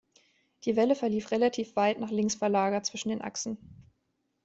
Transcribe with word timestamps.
Die 0.65 0.75
Welle 0.75 0.95
verlief 0.95 1.29
relativ 1.29 1.75
weit 1.75 1.99
nach 1.99 2.09
links 2.09 2.33
verlagert 2.33 2.87
zwischen 2.87 3.09
den 3.09 3.21
Achsen. 3.21 3.59